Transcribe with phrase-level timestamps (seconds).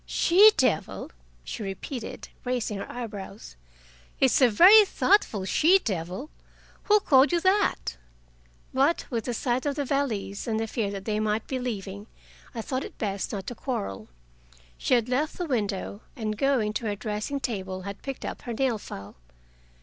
[0.03, 1.11] "'She devil'!"
[1.43, 3.55] she repeated, raising her eyebrows.
[4.19, 6.31] "It's a very thoughtful she devil.
[6.85, 7.97] Who called you that?"
[8.73, 12.07] But, with the sight of the valise and the fear that they might be leaving,
[12.55, 14.07] I thought it best not to quarrel.
[14.75, 18.53] She had left the window, and going to her dressing table, had picked up her
[18.53, 19.17] nail file.